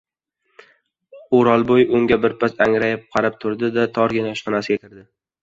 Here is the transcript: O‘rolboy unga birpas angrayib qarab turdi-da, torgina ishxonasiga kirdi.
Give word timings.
O‘rolboy 1.39 1.85
unga 1.99 2.17
birpas 2.23 2.57
angrayib 2.67 3.05
qarab 3.19 3.39
turdi-da, 3.45 3.87
torgina 4.01 4.35
ishxonasiga 4.39 4.83
kirdi. 4.83 5.07